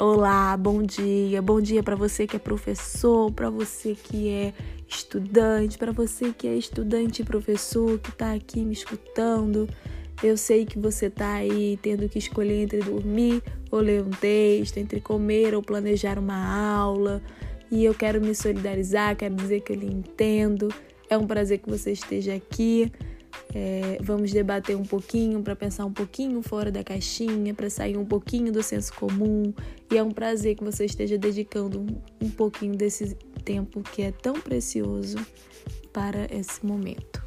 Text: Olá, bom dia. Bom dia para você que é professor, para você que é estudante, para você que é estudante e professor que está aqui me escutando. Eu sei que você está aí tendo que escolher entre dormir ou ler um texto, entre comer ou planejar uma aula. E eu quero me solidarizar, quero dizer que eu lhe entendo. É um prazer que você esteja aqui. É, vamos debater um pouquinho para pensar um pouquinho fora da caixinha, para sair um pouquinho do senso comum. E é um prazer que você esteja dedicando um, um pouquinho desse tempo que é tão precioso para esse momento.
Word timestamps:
Olá, 0.00 0.56
bom 0.56 0.80
dia. 0.80 1.42
Bom 1.42 1.60
dia 1.60 1.82
para 1.82 1.96
você 1.96 2.24
que 2.24 2.36
é 2.36 2.38
professor, 2.38 3.32
para 3.32 3.50
você 3.50 3.96
que 3.96 4.28
é 4.28 4.54
estudante, 4.86 5.76
para 5.76 5.90
você 5.90 6.32
que 6.32 6.46
é 6.46 6.54
estudante 6.54 7.22
e 7.22 7.24
professor 7.24 7.98
que 7.98 8.10
está 8.10 8.32
aqui 8.32 8.60
me 8.60 8.74
escutando. 8.74 9.68
Eu 10.22 10.36
sei 10.36 10.64
que 10.64 10.78
você 10.78 11.06
está 11.06 11.32
aí 11.32 11.76
tendo 11.82 12.08
que 12.08 12.16
escolher 12.16 12.62
entre 12.62 12.78
dormir 12.78 13.42
ou 13.72 13.80
ler 13.80 14.00
um 14.04 14.10
texto, 14.10 14.76
entre 14.76 15.00
comer 15.00 15.52
ou 15.52 15.62
planejar 15.62 16.16
uma 16.16 16.76
aula. 16.76 17.20
E 17.68 17.84
eu 17.84 17.92
quero 17.92 18.20
me 18.20 18.36
solidarizar, 18.36 19.16
quero 19.16 19.34
dizer 19.34 19.62
que 19.62 19.72
eu 19.72 19.76
lhe 19.76 19.92
entendo. 19.92 20.72
É 21.10 21.18
um 21.18 21.26
prazer 21.26 21.58
que 21.58 21.68
você 21.68 21.90
esteja 21.90 22.36
aqui. 22.36 22.92
É, 23.54 23.98
vamos 24.02 24.30
debater 24.30 24.76
um 24.76 24.82
pouquinho 24.82 25.42
para 25.42 25.56
pensar 25.56 25.84
um 25.84 25.92
pouquinho 25.92 26.42
fora 26.42 26.70
da 26.70 26.84
caixinha, 26.84 27.54
para 27.54 27.70
sair 27.70 27.96
um 27.96 28.04
pouquinho 28.04 28.52
do 28.52 28.62
senso 28.62 28.92
comum. 28.94 29.54
E 29.90 29.96
é 29.96 30.02
um 30.02 30.10
prazer 30.10 30.54
que 30.56 30.64
você 30.64 30.84
esteja 30.84 31.16
dedicando 31.16 31.80
um, 31.80 32.26
um 32.26 32.30
pouquinho 32.30 32.76
desse 32.76 33.14
tempo 33.44 33.80
que 33.80 34.02
é 34.02 34.12
tão 34.12 34.34
precioso 34.34 35.18
para 35.92 36.26
esse 36.30 36.64
momento. 36.64 37.17